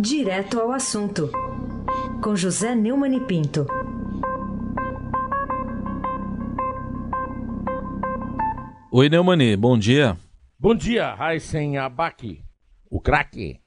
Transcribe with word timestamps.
Direto 0.00 0.60
ao 0.60 0.70
assunto, 0.70 1.28
com 2.22 2.36
José 2.36 2.72
Neumann 2.72 3.16
e 3.16 3.20
Pinto. 3.20 3.66
Oi, 8.92 9.08
Neumani, 9.08 9.56
bom 9.56 9.76
dia. 9.76 10.16
Bom 10.56 10.76
dia, 10.76 11.12
Raisen 11.14 11.78
Abaki, 11.78 12.44
o 12.88 13.00
craque. 13.00 13.58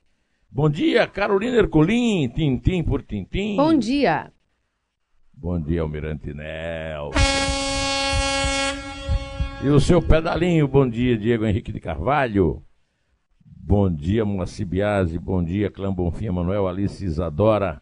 Bom 0.49 0.70
dia, 0.70 1.05
Carolina 1.05 1.57
Ercolim, 1.57 2.29
tintim 2.29 2.82
por 2.82 3.04
tintim. 3.04 3.57
Bom 3.57 3.77
dia. 3.77 4.32
Bom 5.34 5.59
dia, 5.59 5.82
Almirante 5.82 6.34
Nelson. 6.34 7.20
E 9.61 9.68
o 9.68 9.82
seu 9.82 10.02
pedalinho, 10.02 10.66
bom 10.66 10.89
dia, 10.89 11.18
Diego 11.18 11.45
Henrique 11.45 11.73
de 11.73 11.82
Carvalho. 11.82 12.63
Bom 13.71 13.89
dia, 13.89 14.25
Moacir 14.25 14.65
Biasi. 14.65 15.18
Bom 15.18 15.41
dia, 15.41 15.71
Clã 15.71 15.93
Bonfim, 15.93 16.29
Manuel, 16.29 16.68
Alice 16.68 17.05
Isadora. 17.05 17.82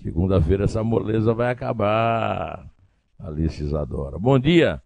Segunda-feira 0.00 0.66
essa 0.66 0.84
moleza 0.84 1.34
vai 1.34 1.50
acabar. 1.50 2.70
Alice 3.18 3.60
Isadora. 3.60 4.20
Bom 4.20 4.38
dia, 4.38 4.80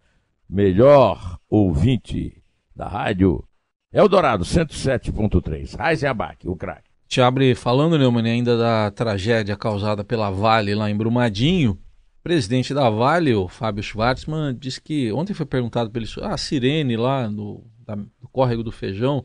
melhor 0.48 1.38
ouvinte 1.46 2.42
da 2.74 2.88
rádio 2.88 3.44
Eldorado 3.92 4.42
107.3. 4.42 5.76
Raizen 5.76 6.08
Abac, 6.08 6.48
o 6.48 6.56
craque. 6.56 6.88
Te 7.06 7.20
abre 7.20 7.54
falando, 7.54 7.98
Neumann, 7.98 8.30
ainda 8.30 8.56
da 8.56 8.90
tragédia 8.90 9.58
causada 9.58 10.02
pela 10.02 10.30
Vale 10.30 10.74
lá 10.74 10.90
em 10.90 10.96
Brumadinho. 10.96 11.72
O 11.72 12.22
presidente 12.22 12.72
da 12.72 12.88
Vale, 12.88 13.34
o 13.34 13.46
Fábio 13.46 13.82
Schwartzman, 13.82 14.56
disse 14.58 14.80
que 14.80 15.12
ontem 15.12 15.34
foi 15.34 15.44
perguntado 15.44 15.90
pelo 15.90 16.06
ah, 16.22 16.32
a 16.32 16.38
sirene 16.38 16.96
lá 16.96 17.28
no, 17.28 17.62
da, 17.84 17.94
do 17.94 18.28
córrego 18.32 18.62
do 18.62 18.72
feijão 18.72 19.22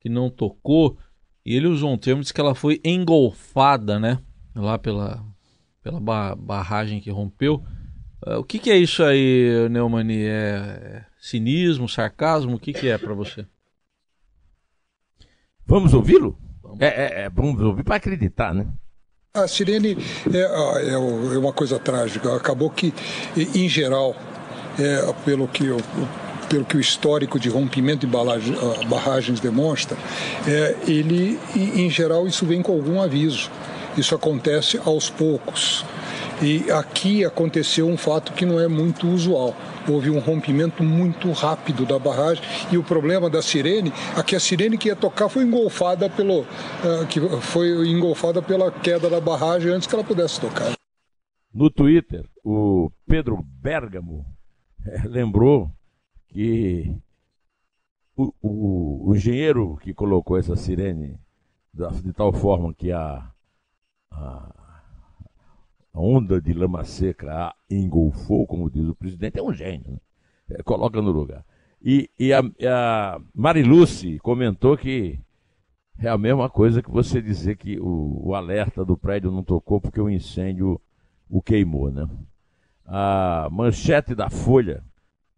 que 0.00 0.08
não 0.08 0.30
tocou 0.30 0.98
e 1.44 1.54
ele 1.54 1.66
usou 1.66 1.92
um 1.92 1.98
termo 1.98 2.20
disse 2.20 2.34
que 2.34 2.40
ela 2.40 2.54
foi 2.54 2.80
engolfada, 2.84 3.98
né, 3.98 4.18
lá 4.54 4.78
pela 4.78 5.24
pela 5.82 6.34
barragem 6.36 7.00
que 7.00 7.10
rompeu. 7.10 7.62
Uh, 8.26 8.38
o 8.40 8.44
que, 8.44 8.58
que, 8.58 8.70
é 8.70 8.76
isso 8.76 9.02
aí, 9.02 9.68
Neumann? 9.70 10.10
É, 10.10 10.26
é 10.26 11.04
cinismo, 11.18 11.88
sarcasmo? 11.88 12.56
O 12.56 12.58
que, 12.58 12.72
que 12.72 12.88
é 12.88 12.98
para 12.98 13.14
você? 13.14 13.46
Vamos 15.64 15.94
ouvi-lo? 15.94 16.38
É, 16.80 16.86
é, 16.86 17.20
é, 17.22 17.30
vamos 17.30 17.60
ouvir 17.62 17.84
para 17.84 17.96
acreditar, 17.96 18.54
né? 18.54 18.66
A 19.34 19.46
sirene 19.46 19.96
é, 20.32 20.38
é, 20.38 20.92
é, 20.92 20.98
uma 21.38 21.52
coisa 21.52 21.78
trágica. 21.78 22.34
Acabou 22.36 22.70
que, 22.70 22.92
em 23.54 23.68
geral, 23.68 24.16
é, 24.78 25.12
pelo, 25.24 25.46
que 25.46 25.66
eu, 25.66 25.78
pelo 26.48 26.64
que 26.64 26.76
o 26.76 26.80
histórico 26.80 27.38
de 27.38 27.48
rompimento 27.48 28.06
de 28.06 28.16
ah, 28.16 28.86
barragens 28.86 29.40
demonstra, 29.40 29.96
é, 30.46 30.76
ele, 30.86 31.38
em 31.54 31.90
geral, 31.90 32.26
isso 32.26 32.46
vem 32.46 32.62
com 32.62 32.72
algum 32.72 33.00
aviso. 33.00 33.50
Isso 33.96 34.14
acontece 34.14 34.80
aos 34.84 35.10
poucos. 35.10 35.84
E 36.40 36.70
aqui 36.70 37.24
aconteceu 37.24 37.88
um 37.88 37.96
fato 37.96 38.32
que 38.32 38.46
não 38.46 38.60
é 38.60 38.68
muito 38.68 39.08
usual. 39.08 39.56
Houve 39.88 40.08
um 40.08 40.20
rompimento 40.20 40.84
muito 40.84 41.32
rápido 41.32 41.84
da 41.84 41.98
barragem 41.98 42.44
e 42.70 42.78
o 42.78 42.84
problema 42.84 43.28
da 43.28 43.42
sirene, 43.42 43.92
aqui 44.14 44.36
a 44.36 44.40
sirene 44.40 44.78
que 44.78 44.88
ia 44.88 44.94
tocar 44.94 45.28
foi 45.28 45.42
engolfada 45.42 46.08
pelo, 46.08 46.42
uh, 46.42 47.06
que 47.08 47.18
foi 47.40 47.88
engolfada 47.88 48.40
pela 48.40 48.70
queda 48.70 49.10
da 49.10 49.20
barragem 49.20 49.72
antes 49.72 49.88
que 49.88 49.94
ela 49.94 50.04
pudesse 50.04 50.40
tocar. 50.40 50.74
No 51.52 51.70
Twitter, 51.70 52.24
o 52.44 52.90
Pedro 53.08 53.42
Bergamo 53.42 54.24
é, 54.86 55.08
lembrou 55.08 55.68
que 56.38 56.94
o, 58.16 58.32
o, 58.40 59.10
o, 59.10 59.16
engenheiro 59.16 59.76
que 59.78 59.92
colocou 59.92 60.38
essa 60.38 60.54
sirene 60.54 61.18
de 61.74 62.12
tal 62.12 62.32
forma 62.32 62.72
que 62.72 62.92
a, 62.92 63.28
a 64.12 64.54
a 65.92 66.00
onda 66.00 66.40
de 66.40 66.52
lama 66.52 66.84
seca 66.84 67.32
a 67.32 67.54
engolfou, 67.68 68.46
como 68.46 68.70
diz 68.70 68.86
o 68.86 68.94
presidente, 68.94 69.40
é 69.40 69.42
um 69.42 69.52
gênio. 69.52 69.90
Né? 69.90 69.98
É, 70.50 70.62
coloca 70.62 71.02
no 71.02 71.10
lugar. 71.10 71.44
E, 71.82 72.08
e 72.16 72.32
a, 72.32 72.40
a 72.40 73.20
Mariluce 73.34 74.20
comentou 74.20 74.76
que 74.76 75.18
é 75.98 76.08
a 76.08 76.16
mesma 76.16 76.48
coisa 76.48 76.80
que 76.80 76.90
você 76.90 77.20
dizer 77.20 77.56
que 77.56 77.80
o, 77.80 78.28
o, 78.28 78.34
alerta 78.36 78.84
do 78.84 78.96
prédio 78.96 79.32
não 79.32 79.42
tocou 79.42 79.80
porque 79.80 80.00
o 80.00 80.08
incêndio 80.08 80.80
o 81.28 81.42
queimou, 81.42 81.90
né? 81.90 82.08
A 82.86 83.48
manchete 83.50 84.14
da 84.14 84.30
Folha, 84.30 84.84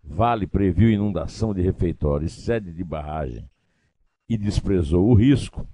Vale 0.02 0.46
previu 0.46 0.90
inundação 0.90 1.54
de 1.54 1.62
refeitório 1.62 2.26
e 2.26 2.30
sede 2.30 2.72
de 2.72 2.82
barragem 2.82 3.48
e 4.28 4.36
desprezou 4.36 5.08
o 5.08 5.14
risco. 5.14 5.66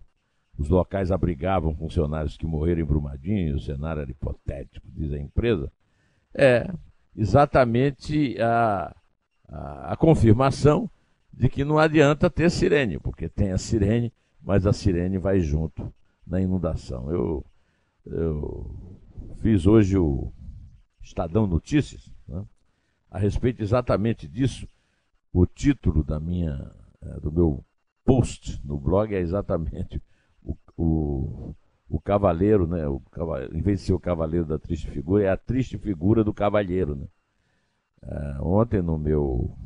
Os 0.59 0.69
locais 0.69 1.11
abrigavam 1.11 1.75
funcionários 1.75 2.37
que 2.37 2.47
morreram 2.47 2.81
em 2.81 2.85
Brumadinho, 2.85 3.57
o 3.57 3.61
cenário 3.61 4.03
era 4.03 4.11
hipotético, 4.11 4.87
diz 4.95 5.13
a 5.13 5.19
empresa. 5.19 5.71
É 6.35 6.71
exatamente 7.15 8.41
a, 8.41 8.95
a, 9.49 9.93
a 9.93 9.97
confirmação 9.97 10.91
de 11.33 11.49
que 11.49 11.65
não 11.65 11.79
adianta 11.79 12.31
ter 12.31 12.51
sirene, 12.51 12.99
porque 12.99 13.29
tem 13.29 13.53
a 13.53 13.59
sirene, 13.59 14.13
mas 14.43 14.67
a 14.67 14.73
sirene 14.73 15.19
vai 15.19 15.41
junto 15.41 15.93
na 16.27 16.41
inundação. 16.41 17.11
Eu, 17.11 17.45
eu 18.07 18.75
fiz 19.41 19.67
hoje 19.67 19.99
o 19.99 20.33
Estadão 21.03 21.47
Notícias, 21.47 22.11
a 23.11 23.19
respeito 23.19 23.63
exatamente 23.63 24.29
disso. 24.29 24.69
O 25.33 25.47
título 25.47 26.03
da 26.03 26.19
minha, 26.19 26.73
é, 27.03 27.21
do 27.21 27.31
meu 27.31 27.65
post 28.05 28.61
no 28.65 28.79
blog 28.79 29.15
é 29.15 29.19
exatamente 29.19 30.01
o, 30.77 31.55
o 31.89 32.01
cavaleiro, 32.01 32.67
né? 32.67 32.87
O 32.89 33.03
em 33.53 33.61
vez 33.61 33.81
de 33.81 33.87
ser 33.87 33.93
o 33.93 34.01
cavaleiro 34.01 34.47
da 34.47 34.59
triste 34.59 34.91
figura, 34.91 35.25
é 35.25 35.29
a 35.29 35.37
triste 35.37 35.79
figura 35.79 36.23
do 36.23 36.33
cavalheiro, 36.33 36.95
né? 36.95 37.07
É, 38.03 38.37
ontem 38.41 38.83
no 38.83 38.99
meu 38.99 39.57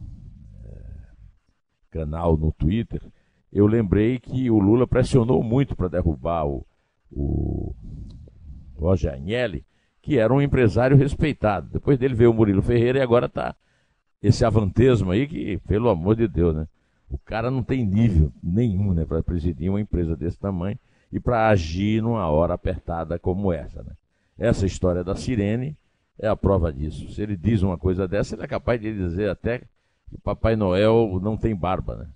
é, 0.64 0.82
canal 1.90 2.36
no 2.36 2.52
Twitter, 2.52 3.02
eu 3.52 3.66
lembrei 3.66 4.18
que 4.18 4.50
o 4.50 4.58
Lula 4.58 4.86
pressionou 4.86 5.42
muito 5.42 5.74
para 5.74 5.88
derrubar 5.88 6.46
o, 6.46 6.66
o 7.10 7.74
Roger 8.76 9.12
Agnelli, 9.12 9.64
que 10.02 10.18
era 10.18 10.32
um 10.32 10.40
empresário 10.40 10.96
respeitado. 10.96 11.68
Depois 11.72 11.98
dele 11.98 12.14
veio 12.14 12.30
o 12.30 12.34
Murilo 12.34 12.62
Ferreira 12.62 12.98
e 12.98 13.02
agora 13.02 13.26
está 13.26 13.54
esse 14.22 14.44
avantesmo 14.44 15.10
aí 15.10 15.26
que, 15.26 15.58
pelo 15.66 15.88
amor 15.88 16.16
de 16.16 16.28
Deus, 16.28 16.54
né? 16.54 16.66
O 17.10 17.18
cara 17.18 17.50
não 17.50 17.62
tem 17.62 17.84
nível 17.84 18.32
nenhum 18.42 18.94
né, 18.94 19.04
para 19.04 19.22
presidir 19.22 19.68
uma 19.68 19.80
empresa 19.80 20.16
desse 20.16 20.38
tamanho 20.38 20.78
e 21.12 21.18
para 21.18 21.48
agir 21.48 22.00
numa 22.00 22.28
hora 22.28 22.54
apertada 22.54 23.18
como 23.18 23.52
essa. 23.52 23.82
Né? 23.82 23.92
Essa 24.38 24.64
história 24.64 25.02
da 25.02 25.16
sirene 25.16 25.76
é 26.18 26.28
a 26.28 26.36
prova 26.36 26.72
disso. 26.72 27.12
Se 27.12 27.20
ele 27.20 27.36
diz 27.36 27.62
uma 27.62 27.76
coisa 27.76 28.06
dessa, 28.06 28.36
ele 28.36 28.44
é 28.44 28.46
capaz 28.46 28.80
de 28.80 28.94
dizer 28.94 29.28
até 29.28 29.62
que 30.08 30.18
Papai 30.22 30.54
Noel 30.54 31.18
não 31.20 31.36
tem 31.36 31.54
barba. 31.54 31.96
Né? 31.96 32.06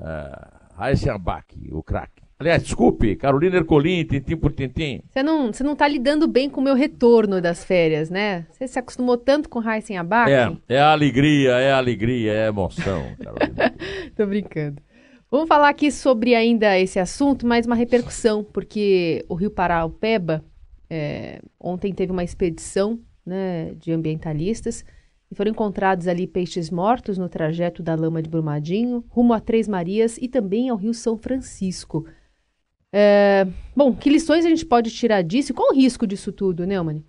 Uh, 0.00 1.76
o 1.76 1.82
craque. 1.82 2.22
Aliás, 2.40 2.62
desculpe, 2.62 3.16
Carolina 3.16 3.56
Ercolim, 3.56 4.04
tintim 4.04 4.36
por 4.36 4.52
tintim. 4.52 5.02
Você 5.08 5.24
não, 5.24 5.52
você 5.52 5.64
não 5.64 5.74
tá 5.74 5.88
lidando 5.88 6.28
bem 6.28 6.48
com 6.48 6.60
o 6.60 6.64
meu 6.64 6.74
retorno 6.74 7.40
das 7.40 7.64
férias, 7.64 8.08
né? 8.10 8.46
Você 8.52 8.68
se 8.68 8.78
acostumou 8.78 9.16
tanto 9.16 9.48
com 9.48 9.58
Raíssen 9.58 9.98
Abac? 9.98 10.30
É, 10.30 10.56
é 10.68 10.78
a 10.78 10.92
alegria, 10.92 11.54
é 11.54 11.72
a 11.72 11.78
alegria, 11.78 12.32
é 12.32 12.44
a 12.44 12.48
emoção, 12.48 13.02
Carolina. 13.18 13.74
Tô 14.14 14.24
brincando. 14.24 14.80
Vamos 15.28 15.48
falar 15.48 15.68
aqui 15.68 15.90
sobre 15.90 16.36
ainda 16.36 16.78
esse 16.78 17.00
assunto, 17.00 17.44
mais 17.44 17.66
uma 17.66 17.74
repercussão, 17.74 18.44
porque 18.44 19.24
o 19.28 19.34
Rio 19.34 19.50
Paraupeba 19.50 20.44
é, 20.88 21.40
ontem 21.58 21.92
teve 21.92 22.12
uma 22.12 22.22
expedição 22.22 23.00
né, 23.26 23.74
de 23.74 23.92
ambientalistas 23.92 24.84
e 25.30 25.34
foram 25.34 25.50
encontrados 25.50 26.06
ali 26.06 26.26
peixes 26.26 26.70
mortos 26.70 27.18
no 27.18 27.28
trajeto 27.28 27.82
da 27.82 27.96
Lama 27.96 28.22
de 28.22 28.30
Brumadinho, 28.30 29.04
rumo 29.08 29.34
a 29.34 29.40
Três 29.40 29.66
Marias 29.66 30.16
e 30.18 30.28
também 30.28 30.70
ao 30.70 30.76
Rio 30.76 30.94
São 30.94 31.18
Francisco. 31.18 32.06
É, 32.92 33.46
bom, 33.76 33.94
que 33.94 34.08
lições 34.08 34.44
a 34.44 34.48
gente 34.48 34.64
pode 34.64 34.90
tirar 34.90 35.22
disso? 35.22 35.54
Qual 35.54 35.70
o 35.70 35.74
risco 35.74 36.06
disso 36.06 36.32
tudo, 36.32 36.66
Neumann? 36.66 37.04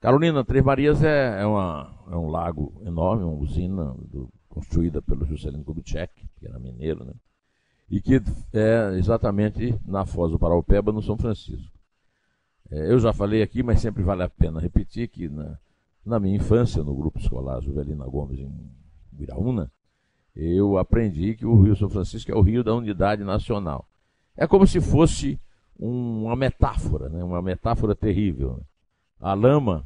Carolina, 0.00 0.44
Três 0.44 0.64
Marias 0.64 1.02
é, 1.02 1.40
é, 1.42 1.46
uma, 1.46 1.94
é 2.10 2.16
um 2.16 2.28
lago 2.28 2.80
enorme, 2.84 3.24
uma 3.24 3.34
usina 3.34 3.94
do 3.98 4.28
construída 4.48 5.02
pelo 5.02 5.26
Juscelino 5.26 5.64
Kubitschek, 5.64 6.26
que 6.38 6.46
era 6.46 6.58
mineiro, 6.58 7.04
né? 7.04 7.12
e 7.90 8.00
que 8.00 8.20
é 8.52 8.98
exatamente 8.98 9.78
na 9.84 10.04
Foz 10.04 10.32
do 10.32 10.38
Paraupeba, 10.38 10.92
no 10.92 11.02
São 11.02 11.16
Francisco. 11.16 11.72
É, 12.70 12.90
eu 12.90 12.98
já 12.98 13.12
falei 13.12 13.42
aqui, 13.42 13.62
mas 13.62 13.80
sempre 13.80 14.02
vale 14.02 14.22
a 14.22 14.28
pena 14.28 14.60
repetir 14.60 15.08
que 15.08 15.28
na, 15.28 15.58
na 16.04 16.18
minha 16.18 16.36
infância, 16.36 16.82
no 16.82 16.94
grupo 16.94 17.18
escolar 17.18 17.60
Juvelina 17.60 18.04
Gomes, 18.06 18.40
em 18.40 18.70
Viraúna, 19.12 19.70
eu 20.36 20.76
aprendi 20.76 21.34
que 21.34 21.46
o 21.46 21.62
Rio 21.62 21.74
São 21.74 21.88
Francisco 21.88 22.30
é 22.30 22.34
o 22.34 22.42
rio 22.42 22.62
da 22.62 22.74
unidade 22.74 23.24
nacional. 23.24 23.88
É 24.36 24.46
como 24.46 24.66
se 24.66 24.80
fosse 24.80 25.40
um, 25.80 26.24
uma 26.24 26.36
metáfora, 26.36 27.08
né? 27.08 27.24
uma 27.24 27.40
metáfora 27.40 27.94
terrível. 27.94 28.56
Né? 28.58 28.62
A 29.20 29.32
lama 29.32 29.84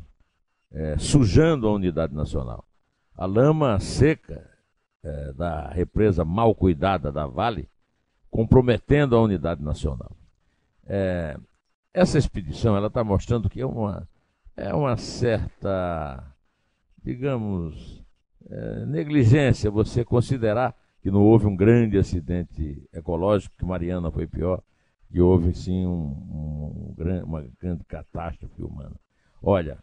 é, 0.73 0.99
sujando 0.99 1.69
a 1.69 1.73
unidade 1.73 2.15
nacional. 2.15 2.65
A 3.17 3.27
lama 3.27 3.79
seca 3.79 4.51
é, 5.03 5.33
da 5.33 5.69
represa 5.69 6.25
mal 6.25 6.55
cuidada 6.55 7.13
da 7.13 7.27
Vale 7.27 7.69
comprometendo 8.31 9.17
a 9.17 9.23
unidade 9.23 9.63
nacional. 9.63 10.17
É, 10.87 11.39
essa 11.93 12.19
expedição 12.19 12.77
ela 12.77 12.89
está 12.89 13.05
mostrando 13.05 13.49
que 13.49 13.61
é 13.61 13.67
uma, 13.67 14.09
é 14.57 14.75
uma 14.75 14.97
certa, 14.97 16.25
digamos, 17.03 18.03
é, 18.51 18.87
negligência 18.87 19.71
você 19.71 20.05
considerar 20.05 20.75
que 21.03 21.11
não 21.11 21.23
houve 21.23 21.47
um 21.47 21.57
grande 21.57 21.97
acidente 21.97 22.83
ecológico, 22.93 23.55
que 23.57 23.65
Mariana 23.65 24.11
foi 24.11 24.27
pior, 24.27 24.63
que 25.11 25.21
houve 25.21 25.55
sim 25.55 25.87
um, 25.87 26.95
um, 26.99 27.23
uma 27.25 27.45
grande 27.61 27.85
catástrofe 27.85 28.63
humana. 28.63 28.95
Olha, 29.43 29.79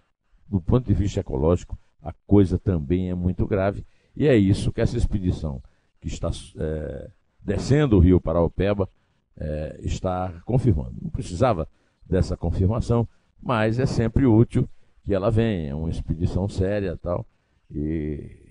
do 0.47 0.61
ponto 0.61 0.85
de 0.85 0.93
vista 0.93 1.19
ecológico, 1.19 1.77
a 2.01 2.13
coisa 2.25 2.59
também 2.59 3.09
é 3.09 3.15
muito 3.15 3.47
grave, 3.47 3.85
e 4.15 4.27
é 4.27 4.35
isso 4.35 4.71
que 4.71 4.81
essa 4.81 4.97
expedição 4.97 5.61
que 5.99 6.07
está 6.07 6.29
é, 6.57 7.09
descendo 7.43 7.97
o 7.97 7.99
rio 7.99 8.21
Paraupeba 8.21 8.87
é, 9.35 9.79
está 9.81 10.33
confirmando. 10.45 10.95
Não 11.01 11.09
precisava 11.09 11.67
dessa 12.05 12.37
confirmação, 12.37 13.07
mas 13.41 13.79
é 13.79 13.85
sempre 13.85 14.25
útil 14.25 14.69
que 15.03 15.13
ela 15.13 15.31
venha, 15.31 15.75
uma 15.75 15.89
expedição 15.89 16.47
séria 16.47 16.97
tal, 16.97 17.25
e 17.71 18.46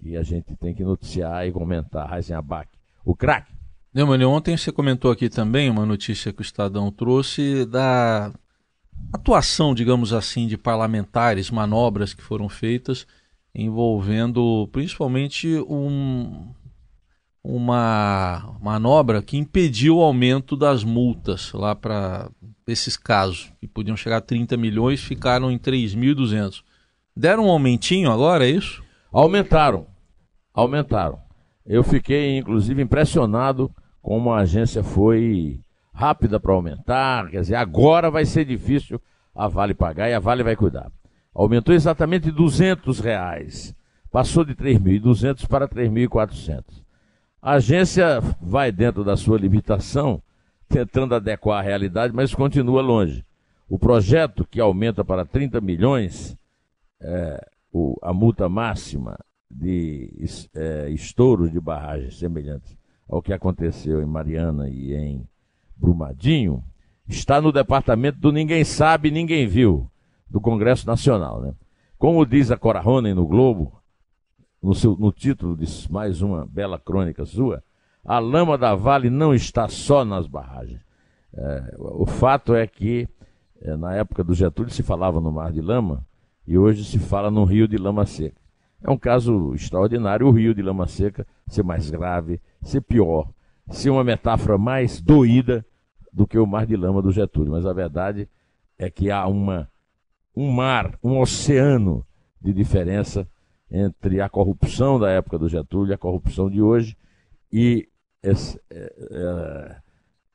que 0.00 0.16
a 0.16 0.22
gente 0.22 0.54
tem 0.56 0.74
que 0.74 0.84
noticiar 0.84 1.46
e 1.46 1.52
comentar. 1.52 2.08
Raizen 2.08 2.36
Abac, 2.36 2.68
o 3.04 3.14
craque. 3.14 3.52
Neumann, 3.94 4.24
ontem 4.24 4.56
você 4.56 4.72
comentou 4.72 5.10
aqui 5.10 5.28
também 5.28 5.68
uma 5.68 5.84
notícia 5.84 6.32
que 6.32 6.40
o 6.40 6.42
Estadão 6.42 6.90
trouxe 6.90 7.66
da 7.66 8.32
atuação, 9.12 9.74
digamos 9.74 10.12
assim, 10.12 10.46
de 10.46 10.56
parlamentares, 10.56 11.50
manobras 11.50 12.14
que 12.14 12.22
foram 12.22 12.48
feitas 12.48 13.06
envolvendo 13.54 14.68
principalmente 14.72 15.48
um, 15.68 16.52
uma 17.44 18.56
manobra 18.60 19.22
que 19.22 19.36
impediu 19.36 19.98
o 19.98 20.02
aumento 20.02 20.56
das 20.56 20.82
multas 20.82 21.52
lá 21.52 21.74
para 21.74 22.30
esses 22.66 22.96
casos, 22.96 23.52
que 23.60 23.66
podiam 23.66 23.96
chegar 23.96 24.18
a 24.18 24.22
30 24.22 24.56
milhões, 24.56 25.02
ficaram 25.02 25.50
em 25.50 25.58
3.200. 25.58 26.62
Deram 27.14 27.46
um 27.46 27.50
aumentinho 27.50 28.10
agora, 28.10 28.46
é 28.46 28.50
isso? 28.50 28.82
Aumentaram. 29.12 29.86
Aumentaram. 30.54 31.20
Eu 31.66 31.84
fiquei, 31.84 32.38
inclusive, 32.38 32.82
impressionado 32.82 33.70
como 34.00 34.32
a 34.32 34.38
agência 34.38 34.82
foi 34.82 35.60
rápida 35.92 36.40
para 36.40 36.52
aumentar. 36.52 37.28
Quer 37.30 37.40
dizer, 37.40 37.56
agora 37.56 38.10
vai 38.10 38.24
ser 38.24 38.44
difícil 38.44 39.00
a 39.34 39.46
Vale 39.48 39.74
pagar 39.74 40.08
e 40.08 40.14
a 40.14 40.18
Vale 40.18 40.42
vai 40.42 40.56
cuidar. 40.56 40.90
Aumentou 41.34 41.74
exatamente 41.74 42.30
200 42.30 43.00
reais. 43.00 43.74
Passou 44.10 44.44
de 44.44 44.54
3.200 44.54 45.46
para 45.46 45.68
3.400. 45.68 46.82
A 47.40 47.52
agência 47.52 48.20
vai 48.40 48.70
dentro 48.70 49.04
da 49.04 49.16
sua 49.16 49.38
limitação, 49.38 50.22
tentando 50.68 51.14
adequar 51.14 51.58
a 51.58 51.62
realidade, 51.62 52.14
mas 52.14 52.34
continua 52.34 52.80
longe. 52.82 53.24
O 53.68 53.78
projeto 53.78 54.46
que 54.46 54.60
aumenta 54.60 55.04
para 55.04 55.24
30 55.24 55.60
milhões, 55.60 56.36
é, 57.00 57.51
o, 57.72 57.96
a 58.02 58.12
multa 58.12 58.48
máxima 58.48 59.18
de 59.50 60.12
é, 60.54 60.88
de 61.50 61.60
barragens 61.60 62.18
semelhantes 62.18 62.76
ao 63.08 63.20
que 63.20 63.32
aconteceu 63.32 64.02
em 64.02 64.06
Mariana 64.06 64.68
e 64.68 64.94
em 64.94 65.28
Brumadinho, 65.76 66.64
está 67.06 67.40
no 67.40 67.52
departamento 67.52 68.18
do 68.18 68.32
Ninguém 68.32 68.64
Sabe, 68.64 69.10
Ninguém 69.10 69.46
Viu, 69.46 69.90
do 70.30 70.40
Congresso 70.40 70.86
Nacional. 70.86 71.42
Né? 71.42 71.54
Como 71.98 72.24
diz 72.24 72.50
a 72.50 72.56
Cora 72.56 72.80
Ronen 72.80 73.14
no 73.14 73.26
Globo, 73.26 73.80
no, 74.62 74.74
seu, 74.74 74.96
no 74.96 75.12
título 75.12 75.56
de 75.56 75.66
mais 75.90 76.22
uma 76.22 76.46
bela 76.46 76.78
crônica 76.78 77.26
sua, 77.26 77.62
a 78.04 78.18
lama 78.18 78.56
da 78.56 78.74
Vale 78.74 79.10
não 79.10 79.34
está 79.34 79.68
só 79.68 80.04
nas 80.04 80.26
barragens. 80.26 80.80
É, 81.34 81.74
o 81.78 82.06
fato 82.06 82.54
é 82.54 82.66
que, 82.66 83.08
é, 83.60 83.76
na 83.76 83.94
época 83.94 84.24
do 84.24 84.34
Getúlio, 84.34 84.72
se 84.72 84.82
falava 84.82 85.20
no 85.20 85.32
Mar 85.32 85.52
de 85.52 85.60
Lama 85.60 86.04
e 86.46 86.58
hoje 86.58 86.84
se 86.84 86.98
fala 86.98 87.30
no 87.30 87.44
Rio 87.44 87.68
de 87.68 87.76
Lama 87.76 88.04
Seca. 88.06 88.40
É 88.82 88.90
um 88.90 88.98
caso 88.98 89.54
extraordinário 89.54 90.26
o 90.26 90.30
Rio 90.30 90.54
de 90.54 90.62
Lama 90.62 90.86
Seca 90.86 91.26
ser 91.46 91.62
mais 91.62 91.88
grave, 91.88 92.40
ser 92.62 92.80
pior, 92.80 93.30
ser 93.70 93.90
uma 93.90 94.02
metáfora 94.02 94.58
mais 94.58 95.00
doída 95.00 95.64
do 96.12 96.26
que 96.26 96.38
o 96.38 96.46
Mar 96.46 96.66
de 96.66 96.76
Lama 96.76 97.00
do 97.00 97.12
Getúlio. 97.12 97.52
Mas 97.52 97.64
a 97.64 97.72
verdade 97.72 98.28
é 98.76 98.90
que 98.90 99.10
há 99.10 99.26
uma, 99.26 99.70
um 100.34 100.50
mar, 100.50 100.98
um 101.02 101.20
oceano 101.20 102.04
de 102.40 102.52
diferença 102.52 103.28
entre 103.70 104.20
a 104.20 104.28
corrupção 104.28 104.98
da 104.98 105.10
época 105.10 105.38
do 105.38 105.48
Getúlio 105.48 105.92
e 105.92 105.94
a 105.94 105.98
corrupção 105.98 106.50
de 106.50 106.60
hoje 106.60 106.96
e 107.50 107.88
é, 108.22 108.30
é, 108.30 109.76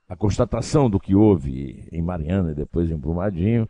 a 0.10 0.16
constatação 0.16 0.90
do 0.90 1.00
que 1.00 1.14
houve 1.14 1.88
em 1.92 2.02
Mariana 2.02 2.52
e 2.52 2.56
depois 2.56 2.90
em 2.90 2.98
Brumadinho 2.98 3.70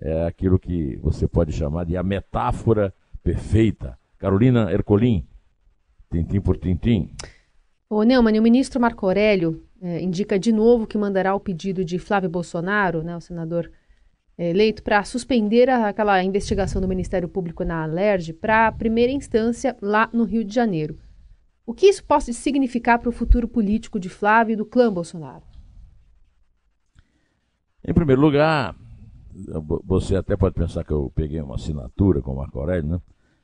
é 0.00 0.26
aquilo 0.26 0.58
que 0.58 0.96
você 1.02 1.26
pode 1.26 1.52
chamar 1.52 1.84
de 1.84 1.96
a 1.96 2.02
metáfora 2.02 2.94
perfeita. 3.22 3.98
Carolina 4.18 4.72
Ercolim, 4.72 5.26
tintim 6.10 6.40
por 6.40 6.56
tintim. 6.56 7.10
O 7.90 8.02
Neumann, 8.02 8.38
o 8.38 8.42
ministro 8.42 8.80
Marco 8.80 9.06
Aurélio 9.06 9.62
é, 9.80 10.00
indica 10.00 10.38
de 10.38 10.52
novo 10.52 10.86
que 10.86 10.98
mandará 10.98 11.34
o 11.34 11.40
pedido 11.40 11.84
de 11.84 11.98
Flávio 11.98 12.28
Bolsonaro, 12.28 13.02
né, 13.02 13.16
o 13.16 13.20
senador 13.20 13.70
é, 14.36 14.50
eleito, 14.50 14.82
para 14.82 15.02
suspender 15.04 15.70
a, 15.70 15.88
aquela 15.88 16.22
investigação 16.22 16.80
do 16.80 16.88
Ministério 16.88 17.28
Público 17.28 17.64
na 17.64 17.82
Alerj 17.82 18.32
para 18.32 18.66
a 18.66 18.72
primeira 18.72 19.12
instância 19.12 19.76
lá 19.80 20.08
no 20.12 20.24
Rio 20.24 20.44
de 20.44 20.54
Janeiro. 20.54 20.98
O 21.64 21.74
que 21.74 21.86
isso 21.86 22.04
pode 22.04 22.32
significar 22.32 22.98
para 22.98 23.08
o 23.08 23.12
futuro 23.12 23.46
político 23.46 24.00
de 24.00 24.08
Flávio 24.08 24.54
e 24.54 24.56
do 24.56 24.64
clã 24.64 24.92
Bolsonaro? 24.92 25.42
Em 27.86 27.92
primeiro 27.92 28.20
lugar, 28.20 28.74
você 29.84 30.16
até 30.16 30.36
pode 30.36 30.54
pensar 30.54 30.84
que 30.84 30.92
eu 30.92 31.12
peguei 31.14 31.40
uma 31.40 31.54
assinatura 31.54 32.20
com 32.20 32.32
o 32.32 32.36
Marco 32.36 32.58
Aurélio, 32.58 32.90
né? 32.90 33.00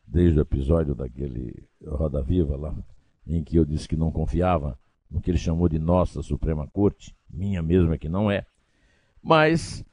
desde 0.06 0.38
o 0.38 0.42
episódio 0.42 0.94
daquele 0.94 1.54
Roda 1.86 2.22
Viva 2.22 2.56
lá, 2.56 2.74
em 3.26 3.42
que 3.42 3.56
eu 3.56 3.64
disse 3.64 3.88
que 3.88 3.96
não 3.96 4.10
confiava 4.10 4.78
no 5.10 5.20
que 5.20 5.30
ele 5.30 5.38
chamou 5.38 5.68
de 5.68 5.78
nossa 5.78 6.22
Suprema 6.22 6.66
Corte, 6.66 7.14
minha 7.30 7.62
mesma 7.62 7.96
que 7.96 8.08
não 8.08 8.30
é. 8.30 8.44
Mas 9.22 9.84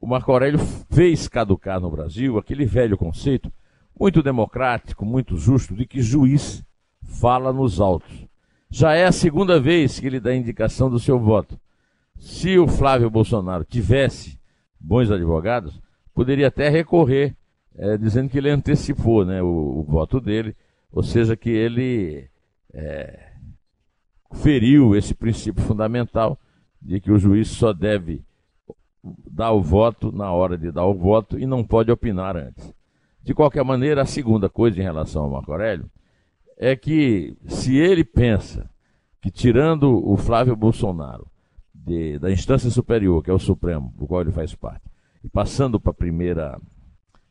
o 0.00 0.06
Marco 0.06 0.30
Aurélio 0.30 0.58
fez 0.90 1.26
caducar 1.26 1.80
no 1.80 1.90
Brasil 1.90 2.38
aquele 2.38 2.64
velho 2.64 2.96
conceito, 2.96 3.52
muito 3.98 4.22
democrático, 4.22 5.04
muito 5.04 5.36
justo, 5.36 5.74
de 5.74 5.86
que 5.86 6.00
juiz 6.00 6.64
fala 7.02 7.52
nos 7.52 7.80
autos. 7.80 8.26
Já 8.70 8.94
é 8.94 9.06
a 9.06 9.12
segunda 9.12 9.58
vez 9.58 9.98
que 9.98 10.06
ele 10.06 10.20
dá 10.20 10.34
indicação 10.34 10.90
do 10.90 11.00
seu 11.00 11.18
voto. 11.18 11.58
Se 12.16 12.58
o 12.58 12.68
Flávio 12.68 13.10
Bolsonaro 13.10 13.64
tivesse 13.64 14.37
bons 14.80 15.10
advogados, 15.10 15.80
poderia 16.14 16.48
até 16.48 16.68
recorrer, 16.68 17.36
é, 17.74 17.96
dizendo 17.96 18.28
que 18.28 18.38
ele 18.38 18.50
antecipou 18.50 19.24
né, 19.24 19.42
o, 19.42 19.80
o, 19.80 19.82
voto 19.82 20.20
dele, 20.20 20.56
ou 20.90 21.02
seja, 21.02 21.36
que 21.36 21.50
ele 21.50 22.28
é, 22.72 23.32
feriu 24.34 24.96
esse 24.96 25.14
princípio 25.14 25.62
fundamental 25.62 26.38
de 26.80 27.00
que 27.00 27.10
o 27.10 27.18
juiz 27.18 27.48
só 27.48 27.72
deve 27.72 28.24
dar 29.30 29.52
o 29.52 29.62
voto 29.62 30.12
na 30.12 30.32
hora 30.32 30.56
de 30.56 30.70
dar 30.70 30.84
o 30.84 30.94
voto 30.94 31.38
e 31.38 31.46
não 31.46 31.64
pode 31.64 31.90
opinar 31.90 32.36
antes. 32.36 32.74
De 33.22 33.34
qualquer 33.34 33.64
maneira, 33.64 34.02
a 34.02 34.06
segunda 34.06 34.48
coisa 34.48 34.78
em 34.80 34.82
relação 34.82 35.24
ao 35.24 35.30
Marco 35.30 35.52
Aurélio 35.52 35.90
é 36.56 36.74
que 36.74 37.36
se 37.46 37.76
ele 37.76 38.04
pensa 38.04 38.68
que 39.20 39.30
tirando 39.30 40.04
o 40.04 40.16
Flávio 40.16 40.56
Bolsonaro 40.56 41.26
de, 41.88 42.18
da 42.18 42.30
instância 42.30 42.70
superior, 42.70 43.22
que 43.22 43.30
é 43.30 43.32
o 43.34 43.38
Supremo, 43.38 43.92
do 43.96 44.06
qual 44.06 44.20
ele 44.20 44.30
faz 44.30 44.54
parte, 44.54 44.84
e 45.24 45.28
passando 45.28 45.80
para 45.80 45.90
a 45.90 45.94
primeira 45.94 46.60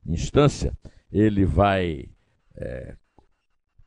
instância, 0.05 0.77
ele 1.11 1.45
vai 1.45 2.09
é, 2.55 2.95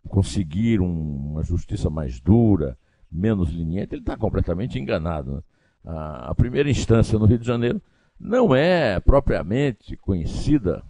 conseguir 0.08 0.80
um, 0.80 1.32
uma 1.32 1.42
justiça 1.42 1.90
mais 1.90 2.20
dura, 2.20 2.78
menos 3.10 3.52
leniente, 3.52 3.94
ele 3.94 4.02
está 4.02 4.16
completamente 4.16 4.78
enganado. 4.78 5.36
Né? 5.36 5.42
A, 5.84 6.30
a, 6.30 6.34
primeira 6.34 6.70
instância 6.70 7.18
no 7.18 7.26
Rio 7.26 7.38
de 7.38 7.46
Janeiro 7.46 7.82
não 8.18 8.54
é 8.54 9.00
propriamente 9.00 9.96
conhecida, 9.96 10.84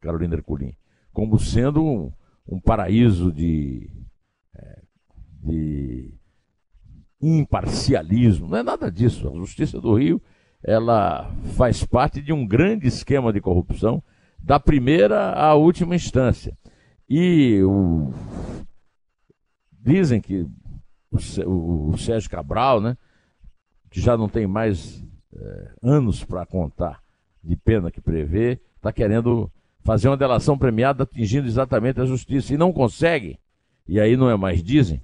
Carolina 0.00 0.34
Herculin, 0.34 0.74
como 1.12 1.38
sendo 1.38 1.82
um, 1.82 2.12
um 2.46 2.60
paraíso 2.60 3.32
de, 3.32 3.90
é, 4.54 4.82
de 5.42 6.14
imparcialismo, 7.22 8.48
não 8.48 8.58
é 8.58 8.62
nada 8.62 8.90
disso. 8.90 9.28
A 9.28 9.36
Justiça 9.36 9.80
do 9.80 9.94
Rio 9.94 10.20
ela 10.62 11.34
faz 11.56 11.84
parte 11.84 12.20
de 12.20 12.32
um 12.32 12.46
grande 12.46 12.86
esquema 12.86 13.32
de 13.32 13.40
corrupção, 13.40 14.02
da 14.38 14.60
primeira 14.60 15.32
à 15.32 15.54
última 15.54 15.94
instância. 15.94 16.56
E 17.08 17.60
o... 17.62 18.12
dizem 19.80 20.20
que 20.20 20.46
o, 21.10 21.96
Sérgio 21.98 22.30
Cabral, 22.30 22.80
né, 22.80 22.96
que 23.90 24.00
já 24.00 24.16
não 24.16 24.28
tem 24.28 24.46
mais 24.46 25.04
é, 25.34 25.70
anos 25.82 26.24
para 26.24 26.46
contar 26.46 27.02
de 27.42 27.56
pena 27.56 27.90
que 27.90 28.00
prevê, 28.00 28.60
está 28.76 28.92
querendo 28.92 29.50
fazer 29.80 30.08
uma 30.08 30.16
delação 30.16 30.56
premiada 30.56 31.02
atingindo 31.02 31.46
exatamente 31.46 32.00
a 32.00 32.06
justiça 32.06 32.54
e 32.54 32.56
não 32.56 32.72
consegue. 32.72 33.38
E 33.86 34.00
aí 34.00 34.16
não 34.16 34.30
é 34.30 34.36
mais 34.36 34.62
dizem, 34.62 35.02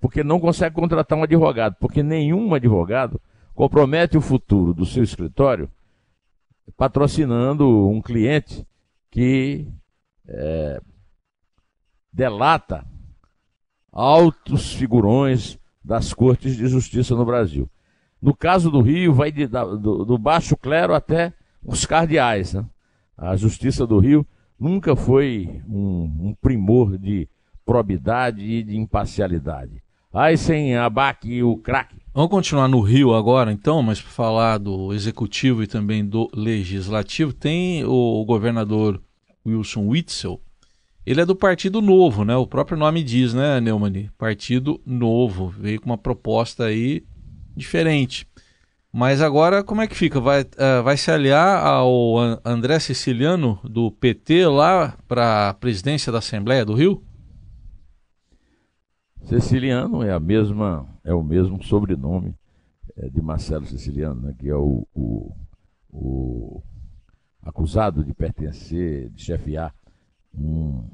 porque 0.00 0.22
não 0.22 0.38
consegue 0.38 0.74
contratar 0.74 1.18
um 1.18 1.22
advogado, 1.22 1.76
porque 1.80 2.02
nenhum 2.02 2.54
advogado 2.54 3.20
compromete 3.54 4.16
o 4.16 4.20
futuro 4.20 4.72
do 4.72 4.86
seu 4.86 5.02
escritório 5.02 5.68
patrocinando 6.76 7.88
um 7.88 8.00
cliente 8.00 8.66
que 9.10 9.66
é, 10.28 10.80
delata 12.12 12.86
altos 13.92 14.74
figurões 14.74 15.58
das 15.82 16.12
cortes 16.12 16.56
de 16.56 16.66
justiça 16.68 17.14
no 17.14 17.24
Brasil. 17.24 17.68
No 18.20 18.34
caso 18.34 18.70
do 18.70 18.80
Rio, 18.80 19.14
vai 19.14 19.32
de, 19.32 19.46
do, 19.46 20.04
do, 20.04 20.18
baixo 20.18 20.56
clero 20.56 20.94
até 20.94 21.32
os 21.64 21.86
cardeais. 21.86 22.52
Né? 22.54 22.64
A 23.16 23.36
justiça 23.36 23.86
do 23.86 23.98
Rio 23.98 24.26
nunca 24.58 24.94
foi 24.94 25.62
um, 25.68 26.28
um 26.28 26.34
primor 26.40 26.98
de 26.98 27.28
probidade 27.64 28.44
e 28.44 28.62
de 28.62 28.76
imparcialidade. 28.76 29.82
Aí 30.18 30.36
sem 30.36 30.74
abaque 30.74 31.28
e 31.32 31.42
o 31.44 31.56
craque. 31.56 31.94
Vamos 32.12 32.30
continuar 32.30 32.66
no 32.66 32.80
Rio 32.80 33.14
agora, 33.14 33.52
então, 33.52 33.80
mas 33.84 34.00
para 34.00 34.10
falar 34.10 34.58
do 34.58 34.92
executivo 34.92 35.62
e 35.62 35.68
também 35.68 36.04
do 36.04 36.28
legislativo, 36.34 37.32
tem 37.32 37.84
o 37.84 38.24
governador 38.24 39.00
Wilson 39.46 39.86
Witzel. 39.86 40.40
Ele 41.06 41.20
é 41.20 41.24
do 41.24 41.36
Partido 41.36 41.80
Novo, 41.80 42.24
né? 42.24 42.34
O 42.34 42.48
próprio 42.48 42.76
nome 42.76 43.04
diz, 43.04 43.32
né, 43.32 43.60
Neumann? 43.60 44.10
Partido 44.18 44.80
Novo. 44.84 45.54
Veio 45.56 45.80
com 45.80 45.86
uma 45.88 45.96
proposta 45.96 46.64
aí 46.64 47.04
diferente. 47.56 48.26
Mas 48.92 49.22
agora, 49.22 49.62
como 49.62 49.82
é 49.82 49.86
que 49.86 49.94
fica? 49.94 50.18
Vai, 50.18 50.42
uh, 50.42 50.82
vai 50.82 50.96
se 50.96 51.12
aliar 51.12 51.64
ao 51.64 52.18
André 52.44 52.80
Siciliano, 52.80 53.60
do 53.62 53.92
PT, 53.92 54.48
lá 54.48 54.96
para 55.06 55.50
a 55.50 55.54
presidência 55.54 56.10
da 56.10 56.18
Assembleia 56.18 56.64
do 56.64 56.74
Rio? 56.74 57.04
Siciliano 59.24 60.02
é 60.02 60.12
a 60.12 60.20
mesma, 60.20 60.88
é 61.04 61.12
o 61.12 61.22
mesmo 61.22 61.62
sobrenome 61.62 62.34
é, 62.96 63.08
de 63.08 63.20
Marcelo 63.20 63.66
Siciliano, 63.66 64.20
né, 64.22 64.34
que 64.38 64.48
é 64.48 64.54
o, 64.54 64.86
o, 64.94 65.32
o, 65.90 66.62
acusado 67.42 68.04
de 68.04 68.12
pertencer, 68.14 69.10
de 69.10 69.22
chefiar 69.22 69.74
um, 70.34 70.84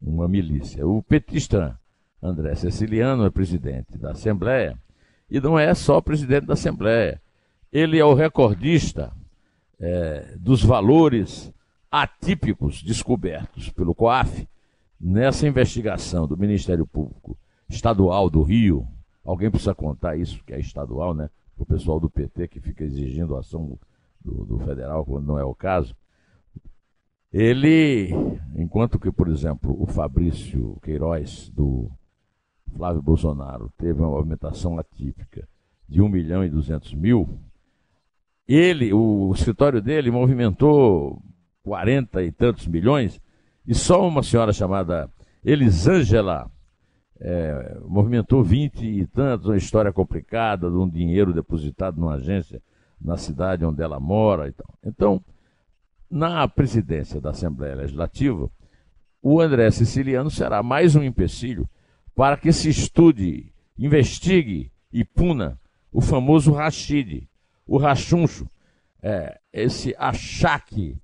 uma 0.00 0.28
milícia. 0.28 0.86
O 0.86 1.02
petista 1.02 1.78
André 2.22 2.54
Siciliano 2.54 3.24
é 3.24 3.30
presidente 3.30 3.96
da 3.98 4.12
Assembleia 4.12 4.78
e 5.30 5.40
não 5.40 5.58
é 5.58 5.74
só 5.74 6.00
presidente 6.00 6.46
da 6.46 6.54
Assembleia. 6.54 7.20
Ele 7.72 7.98
é 7.98 8.04
o 8.04 8.14
recordista 8.14 9.12
é, 9.78 10.34
dos 10.38 10.62
valores 10.62 11.52
atípicos 11.90 12.82
descobertos 12.82 13.70
pelo 13.70 13.94
COAF 13.94 14.48
nessa 15.00 15.46
investigação 15.46 16.26
do 16.26 16.36
Ministério 16.36 16.86
Público 16.86 17.36
Estadual 17.68 18.28
do 18.30 18.42
Rio. 18.42 18.86
Alguém 19.24 19.50
precisa 19.50 19.74
contar 19.74 20.16
isso, 20.16 20.42
que 20.44 20.54
é 20.54 20.60
estadual, 20.60 21.14
né? 21.14 21.28
O 21.56 21.66
pessoal 21.66 22.00
do 22.00 22.08
PT 22.08 22.48
que 22.48 22.60
fica 22.60 22.84
exigindo 22.84 23.36
ação 23.36 23.78
do, 24.24 24.44
do 24.44 24.58
federal 24.60 25.04
quando 25.04 25.26
não 25.26 25.38
é 25.38 25.44
o 25.44 25.54
caso. 25.54 25.94
Ele, 27.32 28.10
enquanto 28.56 28.98
que, 28.98 29.12
por 29.12 29.28
exemplo, 29.28 29.76
o 29.78 29.86
Fabrício 29.86 30.78
Queiroz, 30.82 31.50
do 31.50 31.90
Flávio 32.74 33.02
Bolsonaro 33.02 33.70
teve 33.76 34.00
uma 34.00 34.10
movimentação 34.10 34.78
atípica 34.78 35.46
de 35.86 36.00
1 36.00 36.08
milhão 36.08 36.44
e 36.44 36.48
200 36.48 36.94
mil, 36.94 37.38
ele, 38.46 38.94
o 38.94 39.30
escritório 39.34 39.82
dele 39.82 40.10
movimentou 40.10 41.22
40 41.64 42.22
e 42.22 42.32
tantos 42.32 42.66
milhões, 42.66 43.20
e 43.68 43.74
só 43.74 44.08
uma 44.08 44.22
senhora 44.22 44.50
chamada 44.50 45.10
Elisângela 45.44 46.50
é, 47.20 47.78
movimentou 47.86 48.42
20 48.42 48.82
e 48.82 49.06
tantos, 49.06 49.46
uma 49.46 49.58
história 49.58 49.92
complicada 49.92 50.70
de 50.70 50.76
um 50.76 50.88
dinheiro 50.88 51.34
depositado 51.34 52.00
numa 52.00 52.14
agência 52.14 52.62
na 52.98 53.18
cidade 53.18 53.66
onde 53.66 53.82
ela 53.82 54.00
mora. 54.00 54.48
Então, 54.48 54.66
então 54.82 55.24
na 56.10 56.48
presidência 56.48 57.20
da 57.20 57.28
Assembleia 57.28 57.74
Legislativa, 57.74 58.50
o 59.22 59.38
André 59.38 59.70
Siciliano 59.70 60.30
será 60.30 60.62
mais 60.62 60.96
um 60.96 61.02
empecilho 61.02 61.68
para 62.14 62.38
que 62.38 62.50
se 62.54 62.70
estude, 62.70 63.52
investigue 63.78 64.72
e 64.90 65.04
puna 65.04 65.60
o 65.92 66.00
famoso 66.00 66.52
Rachid, 66.52 67.28
o 67.66 67.76
rachuncho, 67.76 68.48
é, 69.02 69.38
esse 69.52 69.94
achaque 69.98 70.96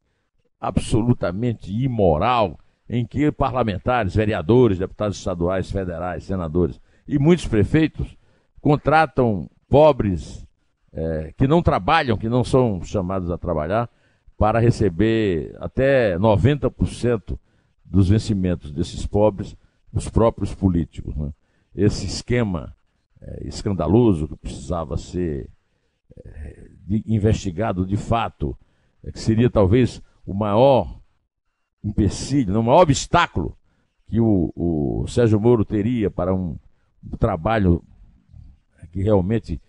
absolutamente 0.67 1.73
imoral 1.73 2.59
em 2.89 3.07
que 3.07 3.31
parlamentares, 3.33 4.15
vereadores, 4.15 4.79
deputados 4.79 5.19
estaduais, 5.19 5.71
federais, 5.71 6.25
senadores 6.25 6.81
e 7.07 7.19
muitos 7.19 7.47
prefeitos 7.47 8.17
contratam 8.61 9.49
pobres 9.69 10.47
é, 10.93 11.33
que 11.37 11.47
não 11.47 11.63
trabalham, 11.63 12.17
que 12.17 12.29
não 12.29 12.45
são 12.45 12.83
chamados 12.83 13.31
a 13.31 13.39
trabalhar, 13.39 13.91
para 14.37 14.59
receber 14.59 15.55
até 15.61 16.17
90% 16.19 17.39
dos 17.85 18.09
vencimentos 18.09 18.73
desses 18.73 19.07
pobres 19.07 19.57
os 19.93 20.09
próprios 20.09 20.55
políticos. 20.55 21.15
Né? 21.15 21.33
Esse 21.75 22.07
esquema 22.07 22.75
é, 23.21 23.47
escandaloso 23.47 24.29
que 24.29 24.37
precisava 24.37 24.97
ser 24.97 25.49
é, 26.17 26.69
de, 26.87 27.05
investigado 27.07 27.87
de 27.87 27.97
fato, 27.97 28.57
que 29.13 29.21
seria 29.21 29.51
talvez 29.51 30.03
o 30.27 30.35
maior 30.35 31.01
empecilho, 31.83 32.59
o 32.59 32.63
maior 32.63 32.83
obstáculo 32.83 33.57
que 34.07 34.21
o, 34.21 34.53
o 34.55 35.07
Sérgio 35.09 35.41
Moro 35.41 35.65
teria 35.65 36.11
para 36.11 36.35
um, 36.35 36.57
um 37.03 37.17
trabalho 37.17 37.83
que 38.93 39.03
realmente 39.03 39.61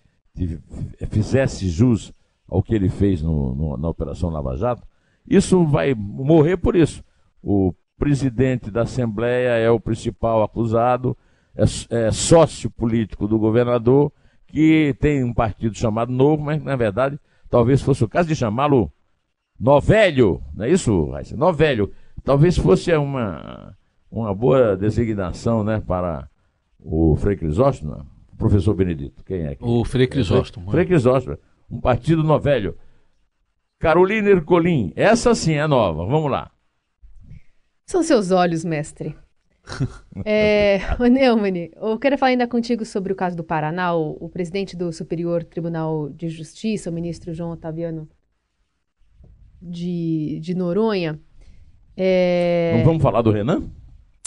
fizesse 1.10 1.68
jus 1.70 2.14
ao 2.48 2.62
que 2.62 2.76
ele 2.76 2.90
fez 2.90 3.22
no, 3.22 3.56
no, 3.56 3.78
na 3.78 3.90
Operação 3.90 4.30
Lava 4.30 4.56
Jato, 4.56 4.86
isso 5.28 5.66
vai 5.66 5.96
morrer 5.96 6.58
por 6.58 6.76
isso. 6.76 7.04
O 7.42 7.74
presidente 7.98 8.70
da 8.70 8.84
Assembleia 8.84 9.58
é 9.58 9.70
o 9.70 9.80
principal 9.80 10.44
acusado, 10.44 11.18
é, 11.56 11.64
é 11.90 12.12
sócio 12.12 12.70
político 12.70 13.28
do 13.28 13.40
governador, 13.40 14.12
que 14.46 14.96
tem 15.00 15.24
um 15.24 15.34
partido 15.34 15.76
chamado 15.76 16.12
Novo, 16.12 16.44
mas 16.44 16.62
na 16.62 16.76
verdade 16.76 17.20
talvez 17.50 17.82
fosse 17.82 18.04
o 18.04 18.10
caso 18.10 18.28
de 18.28 18.36
chamá-lo 18.36 18.92
Novelho, 19.60 20.42
não 20.54 20.66
é 20.66 20.70
isso, 20.70 21.10
Raíssa? 21.10 21.36
Novelho. 21.36 21.92
Talvez 22.24 22.58
fosse 22.58 22.94
uma, 22.96 23.76
uma 24.12 24.34
boa 24.34 24.76
designação 24.76 25.64
né, 25.64 25.82
para 25.86 26.28
o 26.80 27.16
Frei 27.16 27.36
Crisóstomo, 27.36 28.06
o 28.34 28.38
professor 28.38 28.74
Benedito. 28.74 29.24
Quem 29.24 29.42
é? 29.42 29.56
Quem 29.56 29.68
o 29.68 29.84
Frei 29.86 30.08
Crisóstomo. 30.08 30.68
É, 30.68 30.72
Frei, 30.72 30.86
Frei 30.86 30.98
Crisóstomo, 30.98 31.38
um 31.70 31.80
partido 31.80 32.24
novelho. 32.24 32.78
Carolina 33.80 34.30
Ercolim, 34.30 34.92
essa 34.96 35.36
sim 35.36 35.54
é 35.54 35.68
nova, 35.68 36.06
vamos 36.06 36.32
lá. 36.32 36.52
São 37.86 38.02
seus 38.02 38.32
olhos, 38.32 38.66
mestre. 38.66 39.16
é, 40.26 40.80
o 41.00 41.06
Neumann, 41.06 41.70
eu 41.76 41.98
quero 42.00 42.18
falar 42.18 42.32
ainda 42.32 42.48
contigo 42.48 42.86
sobre 42.86 43.12
o 43.14 43.16
caso 43.16 43.36
do 43.36 43.44
Paraná. 43.44 43.96
O, 43.96 44.18
o, 44.20 44.30
presidente 44.30 44.76
do 44.76 44.92
Superior 44.92 45.44
Tribunal 45.44 46.10
de 46.10 46.30
Justiça, 46.30 46.90
o 46.90 46.94
ministro 46.94 47.34
João 47.34 47.52
Otaviano 47.52 48.08
de, 49.66 50.40
de 50.40 50.56
Noronha. 50.56 51.20
É... 51.98 52.82
vamos 52.86 53.02
falar 53.02 53.22
do 53.22 53.32
Renan? 53.32 53.64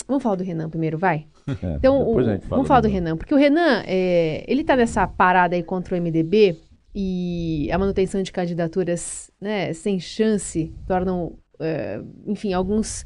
Vamos 0.07 0.23
falar 0.23 0.35
do 0.35 0.43
Renan 0.43 0.69
primeiro, 0.69 0.97
vai? 0.97 1.25
É, 1.63 1.75
então, 1.77 2.07
o, 2.07 2.13
vamos 2.47 2.67
falar 2.67 2.81
do 2.81 2.87
Renan. 2.87 3.05
Renan, 3.05 3.17
porque 3.17 3.33
o 3.33 3.37
Renan, 3.37 3.83
é, 3.87 4.45
ele 4.47 4.63
tá 4.63 4.75
nessa 4.75 5.07
parada 5.07 5.55
aí 5.55 5.63
contra 5.63 5.95
o 5.95 5.99
MDB 5.99 6.55
e 6.93 7.67
a 7.71 7.77
manutenção 7.77 8.21
de 8.21 8.31
candidaturas 8.31 9.31
né, 9.41 9.73
sem 9.73 9.99
chance 9.99 10.71
tornam, 10.85 11.33
é, 11.59 11.99
enfim, 12.27 12.53
alguns 12.53 13.03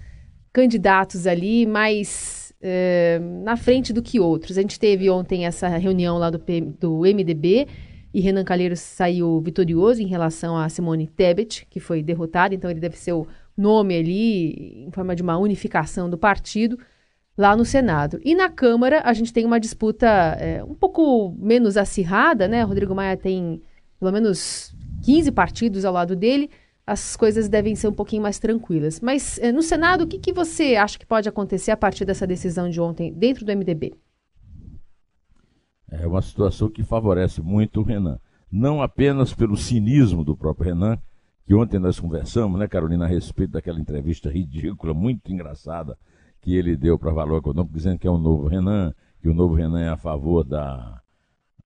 candidatos 0.52 1.25
ali 1.25 1.66
mais 1.66 2.54
é, 2.62 3.20
na 3.44 3.56
frente 3.56 3.94
do 3.94 4.02
que 4.02 4.20
outros. 4.20 4.58
A 4.58 4.62
gente 4.62 4.78
teve 4.80 5.10
ontem 5.10 5.46
essa 5.46 5.68
reunião 5.70 6.18
lá 6.18 6.30
do, 6.30 6.42
do 6.80 7.00
MDB 7.02 7.68
e 8.13 8.22
Renan 8.22 8.43
Calheiros 8.43 8.79
saiu 8.79 9.41
vitorioso 9.41 10.01
em 10.01 10.08
relação 10.08 10.58
a 10.58 10.70
Simone 10.70 11.08
Tebet, 11.08 11.65
que 11.70 11.79
foi 11.79 12.03
derrotada, 12.03 12.53
então 12.53 12.70
ele 12.70 12.79
deve 12.79 12.98
ser 12.98 13.13
o 13.13 13.27
nome 13.58 13.98
ali 13.98 14.86
em 14.86 14.91
forma 14.91 15.15
de 15.15 15.22
uma 15.22 15.38
unificação 15.38 16.10
do 16.10 16.17
partido 16.17 16.77
lá 17.38 17.55
no 17.55 17.65
Senado. 17.65 18.20
E 18.24 18.36
na 18.36 18.50
Câmara 18.50 19.01
a 19.03 19.13
gente 19.13 19.34
tem 19.34 19.46
uma 19.46 19.60
disputa 19.60 20.08
é, 20.39 20.63
um 20.63 20.75
pouco 20.75 21.34
menos 21.39 21.77
acirrada, 21.77 22.48
né? 22.48 22.63
Rodrigo 22.63 22.93
Maia 22.93 23.17
tem 23.17 23.62
pelo 24.00 24.12
menos 24.12 24.75
15 25.03 25.32
partidos 25.32 25.86
ao 25.86 25.93
lado 25.93 26.15
dele 26.15 26.50
as 26.86 27.15
coisas 27.15 27.48
devem 27.48 27.75
ser 27.75 27.88
um 27.88 27.93
pouquinho 27.93 28.22
mais 28.22 28.39
tranquilas. 28.39 29.00
Mas 29.00 29.39
eh, 29.39 29.51
no 29.51 29.62
Senado, 29.62 30.03
o 30.03 30.08
que, 30.08 30.20
que 30.20 30.34
você 30.34 30.75
acha 30.75 31.00
que 31.00 31.05
pode 31.05 31.29
acontecer 31.29 31.72
a 31.72 31.77
partir 31.77 32.05
dessa 32.05 32.27
decisão 32.27 32.70
de 32.70 32.79
ontem 32.79 33.12
dentro 33.13 33.46
do 33.46 33.55
MDB? 33.55 33.93
É 36.00 36.08
uma 36.08 36.22
situação 36.22 36.70
que 36.70 36.84
favorece 36.84 37.42
muito 37.42 37.82
o 37.82 37.84
Renan. 37.84 38.20
Não 38.52 38.82
apenas 38.82 39.34
pelo 39.34 39.56
cinismo 39.56 40.24
do 40.24 40.36
próprio 40.36 40.74
Renan, 40.74 40.98
que 41.46 41.54
ontem 41.54 41.80
nós 41.80 42.00
conversamos, 42.00 42.60
né, 42.60 42.68
Carolina, 42.68 43.06
a 43.06 43.08
respeito 43.08 43.52
daquela 43.52 43.80
entrevista 43.80 44.30
ridícula, 44.30 44.94
muito 44.94 45.32
engraçada, 45.32 45.98
que 46.42 46.56
ele 46.56 46.76
deu 46.76 46.98
para 46.98 47.12
Valor 47.12 47.38
Econômico, 47.38 47.76
dizendo 47.76 48.00
que 48.00 48.08
é 48.08 48.12
o 48.12 48.18
novo 48.18 48.48
Renan, 48.48 48.94
que 49.22 49.30
o 49.30 49.34
novo 49.34 49.54
Renan 49.54 49.82
é 49.82 49.90
a 49.90 49.98
favor 49.98 50.44
da 50.44 51.00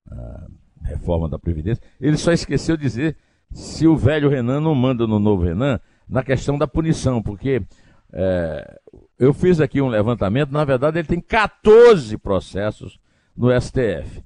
a 0.10 0.48
reforma 0.84 1.28
da 1.28 1.40
Previdência. 1.40 1.84
Ele 2.00 2.18
só 2.18 2.32
esqueceu 2.32 2.78
de 2.78 2.84
dizer 2.84 3.18
se 3.52 3.88
o 3.88 3.96
velho 3.96 4.30
Renan 4.30 4.62
não 4.62 4.76
manda 4.76 5.08
no 5.08 5.20
novo 5.20 5.44
Renan 5.44 5.80
na 6.08 6.24
questão 6.24 6.58
da 6.58 6.68
punição, 6.68 7.22
porque 7.22 7.62
é, 8.14 8.80
eu 9.20 9.34
fiz 9.34 9.60
aqui 9.60 9.82
um 9.82 9.90
levantamento, 9.90 10.52
na 10.52 10.64
verdade 10.64 11.00
ele 11.00 11.08
tem 11.08 11.20
14 11.20 12.18
processos 12.18 13.00
no 13.38 13.50
STF. 13.62 14.24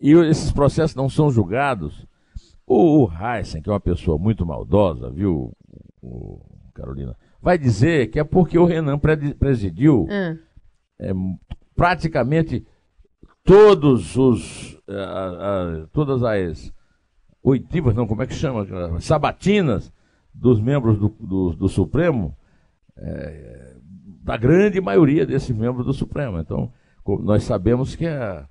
E 0.00 0.12
esses 0.12 0.50
processos 0.50 0.96
não 0.96 1.08
são 1.08 1.30
julgados. 1.30 2.06
O, 2.66 3.04
o 3.04 3.10
Heisen, 3.12 3.60
que 3.60 3.68
é 3.68 3.72
uma 3.72 3.80
pessoa 3.80 4.18
muito 4.18 4.46
maldosa, 4.46 5.10
viu, 5.10 5.52
o, 6.02 6.40
Carolina, 6.74 7.16
vai 7.40 7.58
dizer 7.58 8.08
que 8.10 8.18
é 8.18 8.24
porque 8.24 8.58
o 8.58 8.64
Renan 8.64 8.98
presidiu 9.38 10.04
hum. 10.04 10.38
é, 10.98 11.12
praticamente 11.76 12.66
todos 13.44 14.16
os 14.16 14.74
uh, 14.88 15.82
uh, 15.82 15.86
todas 15.92 16.22
as 16.22 16.72
oitivas, 17.42 17.94
não, 17.94 18.06
como 18.06 18.22
é 18.22 18.26
que 18.26 18.34
chama? 18.34 18.66
Sabatinas 19.00 19.92
dos 20.32 20.60
membros 20.60 20.98
do, 20.98 21.08
do, 21.20 21.50
do 21.50 21.68
Supremo, 21.68 22.36
é, 22.96 23.74
da 24.22 24.36
grande 24.36 24.80
maioria 24.80 25.26
desses 25.26 25.54
membros 25.54 25.84
do 25.84 25.92
Supremo. 25.92 26.38
Então, 26.38 26.72
nós 27.20 27.44
sabemos 27.44 27.94
que 27.94 28.06
a, 28.06 28.46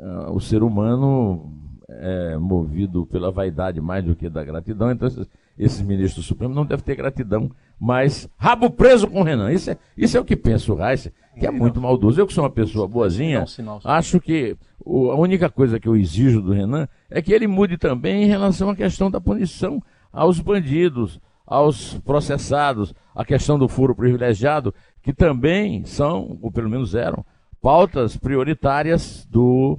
a, 0.00 0.30
o 0.30 0.40
ser 0.40 0.62
humano 0.62 1.52
é 1.88 2.36
movido 2.36 3.04
pela 3.06 3.30
vaidade 3.30 3.80
mais 3.80 4.04
do 4.04 4.14
que 4.14 4.28
da 4.28 4.44
gratidão, 4.44 4.90
então 4.90 5.08
esses, 5.08 5.28
esses 5.58 5.80
ministros 5.82 6.24
do 6.24 6.28
Supremo 6.28 6.54
não 6.54 6.64
devem 6.64 6.84
ter 6.84 6.94
gratidão, 6.94 7.50
mas 7.78 8.28
rabo 8.36 8.70
preso 8.70 9.08
com 9.08 9.20
o 9.20 9.24
Renan. 9.24 9.52
Isso 9.52 9.70
é, 9.70 9.78
isso 9.96 10.16
é 10.16 10.20
o 10.20 10.24
que 10.24 10.36
pensa 10.36 10.72
o 10.72 10.76
Reis, 10.76 11.10
que 11.38 11.46
é 11.46 11.50
muito 11.50 11.80
maldoso. 11.80 12.20
Eu 12.20 12.26
que 12.26 12.32
sou 12.32 12.44
uma 12.44 12.50
pessoa 12.50 12.86
boazinha, 12.86 13.44
acho 13.84 14.20
que 14.20 14.56
a 14.86 15.16
única 15.16 15.50
coisa 15.50 15.80
que 15.80 15.88
eu 15.88 15.96
exijo 15.96 16.40
do 16.40 16.52
Renan 16.52 16.88
é 17.10 17.20
que 17.20 17.32
ele 17.32 17.46
mude 17.46 17.76
também 17.76 18.22
em 18.22 18.26
relação 18.26 18.70
à 18.70 18.76
questão 18.76 19.10
da 19.10 19.20
punição 19.20 19.82
aos 20.12 20.40
bandidos, 20.40 21.20
aos 21.46 21.94
processados, 21.98 22.94
a 23.14 23.24
questão 23.24 23.58
do 23.58 23.68
furo 23.68 23.94
privilegiado, 23.94 24.74
que 25.02 25.12
também 25.12 25.84
são, 25.84 26.38
ou 26.40 26.50
pelo 26.50 26.70
menos 26.70 26.94
eram, 26.94 27.24
pautas 27.60 28.16
prioritárias 28.16 29.26
do 29.30 29.78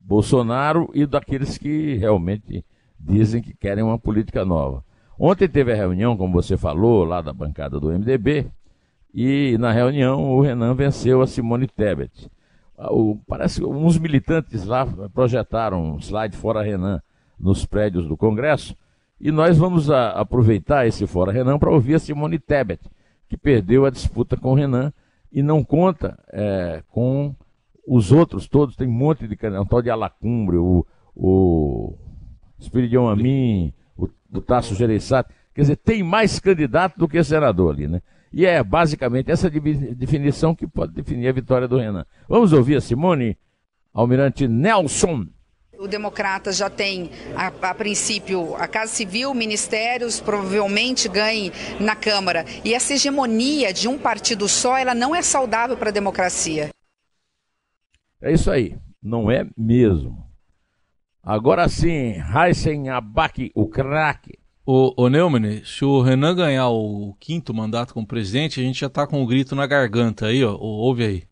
Bolsonaro 0.00 0.90
e 0.94 1.04
daqueles 1.06 1.58
que 1.58 1.94
realmente 1.94 2.64
dizem 2.98 3.42
que 3.42 3.54
querem 3.54 3.84
uma 3.84 3.98
política 3.98 4.44
nova. 4.44 4.84
Ontem 5.18 5.48
teve 5.48 5.72
a 5.72 5.76
reunião, 5.76 6.16
como 6.16 6.32
você 6.32 6.56
falou, 6.56 7.04
lá 7.04 7.20
da 7.20 7.32
bancada 7.32 7.80
do 7.80 7.88
MDB, 7.88 8.46
e 9.12 9.56
na 9.58 9.72
reunião 9.72 10.30
o 10.30 10.40
Renan 10.40 10.74
venceu 10.74 11.20
a 11.20 11.26
Simone 11.26 11.66
Tebet. 11.66 12.30
O, 12.76 13.18
parece 13.26 13.60
que 13.60 13.66
uns 13.66 13.98
militantes 13.98 14.64
lá 14.64 14.86
projetaram 15.12 15.94
um 15.94 15.98
slide 15.98 16.36
fora 16.36 16.62
Renan 16.62 17.02
nos 17.38 17.66
prédios 17.66 18.06
do 18.06 18.16
Congresso, 18.16 18.76
e 19.20 19.32
nós 19.32 19.58
vamos 19.58 19.90
a, 19.90 20.10
aproveitar 20.10 20.86
esse 20.86 21.04
fora 21.06 21.32
Renan 21.32 21.58
para 21.58 21.72
ouvir 21.72 21.96
a 21.96 21.98
Simone 21.98 22.38
Tebet, 22.38 22.80
que 23.28 23.36
perdeu 23.36 23.84
a 23.84 23.90
disputa 23.90 24.36
com 24.36 24.52
o 24.52 24.54
Renan 24.54 24.92
e 25.32 25.42
não 25.42 25.62
conta 25.62 26.18
é, 26.32 26.82
com 26.88 27.34
os 27.86 28.12
outros 28.12 28.46
todos, 28.46 28.76
tem 28.76 28.86
um 28.86 28.92
monte 28.92 29.26
de 29.26 29.36
candidato, 29.36 29.66
o 29.66 29.68
tal 29.68 29.82
de 29.82 29.90
Alacumbre, 29.90 30.56
o, 30.56 30.86
o 31.14 31.94
Espiridion 32.58 33.08
Amin, 33.08 33.72
o, 33.96 34.08
o 34.32 34.40
Tasso 34.40 34.74
Gereissati, 34.74 35.32
quer 35.54 35.62
dizer, 35.62 35.76
tem 35.76 36.02
mais 36.02 36.38
candidato 36.38 36.98
do 36.98 37.08
que 37.08 37.22
senador 37.22 37.74
ali, 37.74 37.88
né? 37.88 38.02
E 38.32 38.44
é 38.44 38.62
basicamente 38.62 39.30
essa 39.30 39.50
definição 39.50 40.54
que 40.54 40.66
pode 40.66 40.92
definir 40.92 41.28
a 41.28 41.32
vitória 41.32 41.66
do 41.66 41.78
Renan. 41.78 42.04
Vamos 42.28 42.52
ouvir 42.52 42.76
a 42.76 42.80
Simone, 42.80 43.38
Almirante 43.92 44.46
Nelson. 44.46 45.26
O 45.78 45.86
Democrata 45.86 46.50
já 46.50 46.68
tem, 46.68 47.08
a, 47.36 47.52
a, 47.70 47.72
princípio, 47.72 48.56
a 48.56 48.66
Casa 48.66 48.92
Civil, 48.92 49.32
ministérios, 49.32 50.18
provavelmente 50.18 51.08
ganhe 51.08 51.52
na 51.78 51.94
Câmara. 51.94 52.44
E 52.64 52.74
essa 52.74 52.94
hegemonia 52.94 53.72
de 53.72 53.86
um 53.86 53.96
partido 53.96 54.48
só, 54.48 54.76
ela 54.76 54.92
não 54.92 55.14
é 55.14 55.22
saudável 55.22 55.76
para 55.76 55.90
a 55.90 55.92
democracia. 55.92 56.70
É 58.20 58.32
isso 58.32 58.50
aí, 58.50 58.76
não 59.00 59.30
é 59.30 59.46
mesmo. 59.56 60.26
Agora 61.22 61.68
sim, 61.68 62.16
Heisen 62.34 62.88
Abak, 62.88 63.52
o 63.54 63.68
craque. 63.68 64.36
O, 64.66 65.04
o 65.04 65.08
Neumann, 65.08 65.62
se 65.64 65.84
o 65.84 66.02
Renan 66.02 66.34
ganhar 66.34 66.70
o 66.70 67.14
quinto 67.20 67.54
mandato 67.54 67.94
como 67.94 68.04
presidente, 68.04 68.58
a 68.58 68.64
gente 68.64 68.80
já 68.80 68.88
tá 68.88 69.06
com 69.06 69.20
o 69.20 69.22
um 69.22 69.26
grito 69.26 69.54
na 69.54 69.64
garganta 69.64 70.26
aí, 70.26 70.44
ó. 70.44 70.56
Ouve 70.56 71.04
aí. 71.04 71.22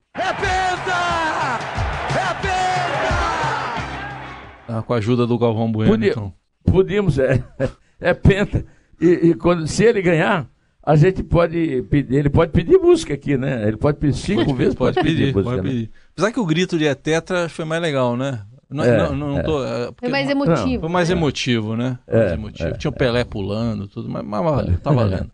Ah, 4.69 4.83
com 4.83 4.95
a 4.95 4.97
ajuda 4.97 5.27
do 5.27 5.39
Galvão 5.39 5.71
Bueno, 5.71 5.91
Podia, 5.93 6.11
então. 6.11 6.33
Podíamos, 6.65 7.19
é. 7.19 7.43
É 7.99 8.13
penta. 8.13 8.63
E, 9.01 9.07
e, 9.07 9.35
quando, 9.35 9.67
se 9.67 9.83
ele 9.83 10.03
ganhar, 10.03 10.47
a 10.83 10.95
gente 10.97 11.23
pode 11.23 11.83
pedir, 11.89 12.15
ele 12.15 12.29
pode 12.29 12.53
pedir 12.53 12.79
música 12.79 13.15
aqui, 13.15 13.39
né? 13.39 13.67
Ele 13.67 13.79
pode 13.79 13.97
pedir 13.97 14.19
cinco 14.19 14.45
pode, 14.45 14.59
vezes, 14.59 14.75
pode, 14.75 14.95
pode 14.97 15.07
pedir, 15.07 15.35
música, 15.35 15.43
pode 15.43 15.63
né? 15.63 15.63
pedir. 15.63 15.91
Apesar 16.13 16.31
que 16.31 16.39
o 16.39 16.45
grito 16.45 16.79
de 16.79 16.85
Etetra 16.85 17.49
foi 17.49 17.65
mais 17.65 17.81
legal, 17.81 18.15
né? 18.15 18.43
Não, 18.69 18.85
é, 18.85 18.97
não, 18.99 19.17
não 19.17 19.39
é. 19.39 19.43
Tô, 19.43 19.65
é, 19.65 19.91
foi 19.97 20.09
mais 20.11 20.29
emotivo. 20.29 20.81
Foi 20.81 20.89
mais 20.91 21.09
emotivo, 21.09 21.77
né? 21.77 21.99
É, 22.07 22.19
mais 22.19 22.33
emotivo. 22.33 22.69
É, 22.69 22.73
Tinha 22.73 22.91
o 22.91 22.95
Pelé 22.95 23.25
pulando, 23.25 23.89
tudo, 23.89 24.09
mas, 24.09 24.25
mas 24.25 24.45
valeu, 24.45 24.79
tá 24.79 24.91
valendo. 24.91 25.31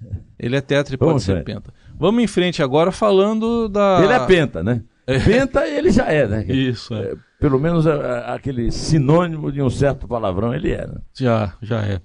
Ele 0.38 0.56
é 0.56 0.60
tetra 0.60 0.94
e 0.94 0.98
pode 0.98 1.10
Vamos 1.10 1.22
ser 1.22 1.44
penta. 1.44 1.72
Vamos 1.98 2.24
em 2.24 2.26
frente 2.26 2.62
agora 2.62 2.90
falando 2.90 3.68
da. 3.68 4.00
Ele 4.02 4.12
é 4.12 4.26
penta, 4.26 4.62
né? 4.62 4.82
Penta 5.06 5.66
ele 5.66 5.90
já 5.90 6.06
é, 6.06 6.26
né? 6.26 6.44
Isso, 6.46 6.94
é 6.94 7.16
pelo 7.40 7.58
menos 7.58 7.86
aquele 7.86 8.70
sinônimo 8.70 9.50
de 9.50 9.62
um 9.62 9.70
certo 9.70 10.06
palavrão 10.06 10.54
ele 10.54 10.72
é. 10.72 10.86
Né? 10.86 11.00
Já, 11.14 11.54
já 11.62 11.80
é. 11.80 12.00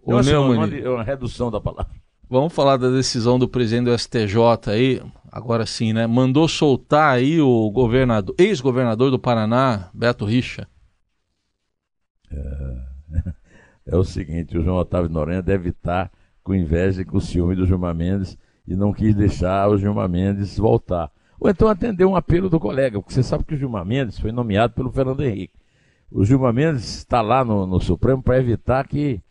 O 0.00 0.12
é 0.16 0.38
uma, 0.38 0.64
uma, 0.64 0.66
uma 0.66 1.02
redução 1.02 1.50
da 1.50 1.60
palavra. 1.60 1.92
Vamos 2.28 2.54
falar 2.54 2.76
da 2.76 2.88
decisão 2.88 3.38
do 3.38 3.48
presidente 3.48 3.86
do 3.86 3.98
STJ 3.98 4.38
aí, 4.68 5.02
agora 5.30 5.66
sim, 5.66 5.92
né? 5.92 6.06
Mandou 6.06 6.46
soltar 6.46 7.16
aí 7.16 7.40
o 7.40 7.68
governador, 7.70 8.34
ex-governador 8.38 9.10
do 9.10 9.18
Paraná, 9.18 9.90
Beto 9.92 10.24
Richa. 10.24 10.68
É, 12.30 12.76
é, 13.92 13.96
o 13.96 14.04
seguinte, 14.04 14.56
o 14.56 14.62
João 14.62 14.76
Otávio 14.76 15.10
Noronha 15.10 15.42
deve 15.42 15.70
estar 15.70 16.10
com 16.44 16.54
inveja 16.54 17.02
e 17.02 17.04
com 17.04 17.18
ciúme 17.18 17.56
do 17.56 17.66
Gilmar 17.66 17.94
Mendes 17.94 18.38
e 18.66 18.76
não 18.76 18.92
quis 18.92 19.12
deixar 19.16 19.68
o 19.68 19.76
Gilmar 19.76 20.08
Mendes 20.08 20.56
voltar 20.56 21.10
ou 21.40 21.48
então 21.48 21.68
atender 21.68 22.04
um 22.04 22.14
apelo 22.14 22.50
do 22.50 22.60
colega, 22.60 23.00
porque 23.00 23.14
você 23.14 23.22
sabe 23.22 23.44
que 23.44 23.54
o 23.54 23.56
Gilmar 23.56 23.84
Mendes 23.84 24.18
foi 24.18 24.30
nomeado 24.30 24.74
pelo 24.74 24.92
Fernando 24.92 25.24
Henrique. 25.24 25.58
O 26.10 26.22
Gilmar 26.22 26.52
Mendes 26.52 26.98
está 26.98 27.22
lá 27.22 27.42
no, 27.42 27.66
no 27.66 27.80
Supremo 27.80 28.22
para 28.22 28.38
evitar 28.38 28.86
que, 28.86 29.22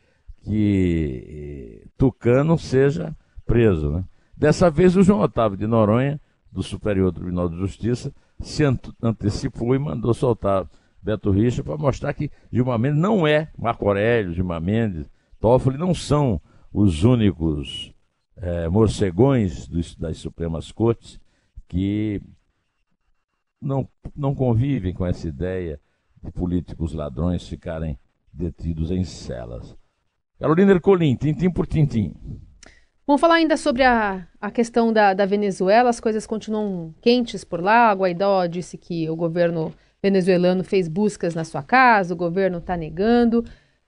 que 0.42 1.86
Tucano 1.96 2.58
seja 2.58 3.16
preso. 3.46 3.92
Né? 3.92 4.04
Dessa 4.36 4.72
vez, 4.72 4.98
o 4.98 5.04
João 5.04 5.20
Otávio 5.20 5.56
de 5.56 5.68
Noronha, 5.68 6.20
do 6.52 6.64
Superior 6.64 7.14
Tribunal 7.14 7.48
de 7.48 7.58
Justiça, 7.58 8.12
se 8.40 8.64
antecipou 9.04 9.76
e 9.76 9.80
mandou 9.80 10.14
soltar 10.14 10.66
Beto 11.04 11.30
Richa 11.30 11.64
para 11.64 11.78
mostrar 11.78 12.14
que 12.14 12.32
Gilmar 12.52 12.80
Mendes 12.80 13.00
não 13.00 13.28
é 13.28 13.52
Marco 13.56 13.86
Aurélio, 13.86 14.34
Gilmar 14.34 14.62
Mendes, 14.62 15.08
Toffoli 15.40 15.78
não 15.78 15.94
são 15.94 16.42
os 16.74 17.04
únicos 17.04 17.94
é, 18.36 18.68
morcegões 18.68 19.68
das 19.98 20.18
Supremas 20.18 20.72
Cortes 20.72 21.20
que 21.70 22.20
não, 23.62 23.88
não 24.16 24.36
convivem 24.36 24.94
com 24.94 25.06
essa 25.06 25.28
ideia 25.28 25.80
de 26.22 26.32
políticos 26.32 26.94
ladrões 26.94 27.48
ficarem 27.48 27.98
detidos 28.34 28.92
em 28.92 29.04
celas. 29.06 29.78
Carolina 30.38 30.72
Ercolim, 30.72 31.16
tintim 31.16 31.50
por 31.50 31.68
tintim. 31.68 32.14
Vamos 33.06 33.22
falar 33.22 33.36
ainda 33.36 33.56
sobre 33.56 33.84
a, 33.84 34.28
a 34.40 34.52
questão 34.52 34.92
da, 34.92 35.14
da 35.14 35.26
Venezuela. 35.26 35.90
As 35.90 36.00
coisas 36.00 36.28
continuam 36.28 36.94
quentes 37.02 37.44
por 37.44 37.62
lá. 37.62 37.94
O 37.94 37.98
Guaidó 37.98 38.46
disse 38.46 38.78
que 38.78 39.10
o 39.10 39.16
governo 39.16 39.74
venezuelano 40.02 40.64
fez 40.64 40.88
buscas 40.88 41.36
na 41.36 41.44
sua 41.44 41.62
casa, 41.62 42.14
o 42.14 42.18
governo 42.18 42.60
está 42.60 42.78
negando. 42.78 43.44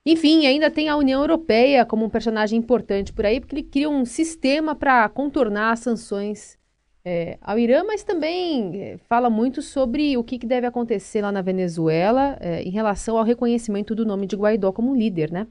Enfim, 0.06 0.46
ainda 0.46 0.70
tem 0.70 0.90
a 0.90 0.98
União 0.98 1.22
Europeia 1.22 1.86
como 1.86 2.06
um 2.06 2.10
personagem 2.10 2.58
importante 2.58 3.14
por 3.14 3.26
aí, 3.26 3.40
porque 3.40 3.56
ele 3.56 3.64
cria 3.64 3.90
um 3.90 4.04
sistema 4.06 4.76
para 4.76 5.08
contornar 5.10 5.74
as 5.74 5.80
sanções 5.80 6.58
é, 7.04 7.38
ao 7.42 7.58
Irã, 7.58 7.84
mas 7.84 8.04
também 8.04 8.82
é, 8.82 8.98
fala 9.10 9.30
muito 9.30 9.62
sobre 9.62 10.18
o 10.18 10.24
que, 10.24 10.38
que 10.38 10.46
deve 10.46 10.68
acontecer 10.68 11.22
lá 11.22 11.32
na 11.32 11.42
Venezuela 11.42 12.38
é, 12.40 12.62
em 12.62 12.70
relação 12.70 13.18
ao 13.18 13.24
reconhecimento 13.24 13.96
do 13.96 14.06
nome 14.06 14.28
de 14.28 14.36
Guaidó 14.36 14.72
como 14.72 14.96
líder, 14.96 15.32
né? 15.32 15.48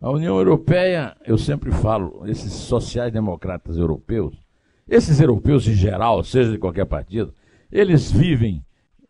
A 0.00 0.10
União 0.10 0.36
Europeia, 0.36 1.16
eu 1.24 1.38
sempre 1.38 1.72
falo, 1.72 2.22
esses 2.26 2.52
sociais-democratas 2.52 3.78
europeus, 3.78 4.36
esses 4.86 5.20
europeus 5.20 5.66
em 5.66 5.72
geral, 5.72 6.22
seja 6.22 6.52
de 6.52 6.58
qualquer 6.58 6.84
partido, 6.84 7.34
eles 7.72 8.12
vivem 8.12 8.62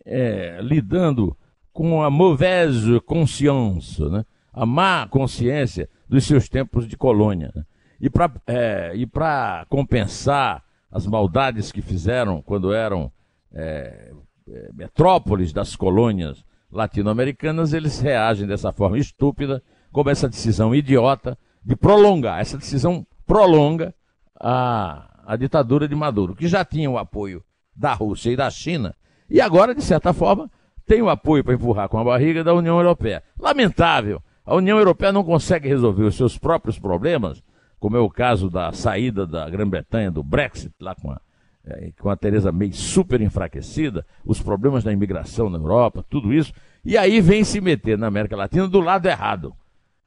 é, 0.05 0.61
lidando 0.63 1.37
com 1.73 2.03
a 2.03 2.09
mauvaise 2.09 3.01
conscience, 3.01 4.01
né? 4.09 4.25
a 4.53 4.65
má 4.65 5.07
consciência 5.09 5.89
dos 6.09 6.25
seus 6.25 6.49
tempos 6.49 6.89
de 6.89 6.97
colônia. 6.97 7.53
Né? 7.55 7.65
E 8.01 8.09
para 8.11 8.31
é, 8.47 9.65
compensar 9.69 10.63
as 10.91 11.07
maldades 11.07 11.73
que 11.73 11.83
fizeram 11.83 12.43
quando 12.43 12.73
eram 12.73 13.11
é, 13.53 14.13
é, 14.49 14.71
metrópoles 14.75 15.53
das 15.53 15.75
colônias 15.75 16.45
latino-americanas, 16.71 17.73
eles 17.73 18.01
reagem 18.01 18.47
dessa 18.47 18.73
forma 18.73 18.99
estúpida, 18.99 19.63
como 19.93 20.11
essa 20.11 20.29
decisão 20.29 20.75
idiota 20.75 21.39
de 21.65 21.75
prolongar. 21.75 22.41
Essa 22.41 22.59
decisão 22.59 23.07
prolonga 23.27 23.95
a, 24.39 25.23
a 25.27 25.37
ditadura 25.37 25.89
de 25.89 25.95
Maduro, 25.95 26.35
que 26.35 26.47
já 26.47 26.65
tinha 26.65 26.91
o 26.91 26.99
apoio 26.99 27.43
da 27.75 27.93
Rússia 27.93 28.31
e 28.31 28.37
da 28.37 28.51
China, 28.51 28.95
e 29.29 29.41
agora, 29.41 29.75
de 29.75 29.83
certa 29.83 30.13
forma, 30.13 30.51
tem 30.87 31.03
o 31.03 31.09
apoio 31.09 31.43
para 31.43 31.55
empurrar 31.55 31.89
com 31.89 31.99
a 31.99 32.05
barriga 32.05 32.45
da 32.45 32.55
União 32.55 32.77
Europeia. 32.79 33.23
Lamentável, 33.39 34.23
a 34.45 34.55
União 34.55 34.79
Europeia 34.79 35.13
não 35.13 35.25
consegue 35.25 35.69
resolver 35.69 36.05
os 36.05 36.15
seus 36.15 36.39
próprios 36.39 36.79
problemas, 36.79 37.43
como 37.79 37.97
é 37.97 38.01
o 38.01 38.11
caso 38.11 38.49
da 38.49 38.73
saída 38.73 39.27
da 39.27 39.49
Grã-Bretanha 39.49 40.11
do 40.11 40.23
Brexit, 40.23 40.75
lá 40.81 40.95
com 40.95 41.11
a, 41.11 41.21
é, 41.65 41.93
com 41.99 42.09
a 42.09 42.17
Teresa 42.17 42.53
May 42.53 42.73
super 42.73 43.21
enfraquecida, 43.21 44.07
os 44.25 44.41
problemas 44.41 44.85
da 44.85 44.93
imigração 44.93 45.51
na 45.51 45.59
Europa, 45.59 46.05
tudo 46.09 46.33
isso, 46.33 46.53
e 46.85 46.97
aí 46.97 47.21
vem 47.21 47.45
se 47.45 47.61
meter 47.61 47.99
na 47.99 48.07
América 48.07 48.37
Latina 48.37 48.69
do 48.69 48.81
lado 48.81 49.07
errado. 49.07 49.55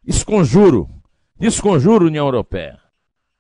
Esconjuro, 0.06 0.90
desconjuro 1.38 2.08
União 2.08 2.26
Europeia. 2.26 2.80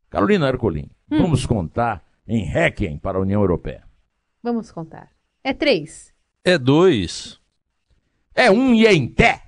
Carolina 0.10 0.48
Ercolim, 0.48 0.90
hum. 1.12 1.22
vamos 1.22 1.46
contar 1.46 2.04
em 2.28 2.44
Requiem 2.44 2.98
para 2.98 3.18
a 3.18 3.22
União 3.22 3.42
Europeia. 3.42 3.84
Vamos 4.42 4.72
contar. 4.72 5.10
É 5.44 5.54
três. 5.54 6.14
É 6.44 6.58
dois. 6.58 7.40
É 8.36 8.50
um 8.50 8.74
e 8.74 8.86
em 8.86 9.08
té. 9.08 9.42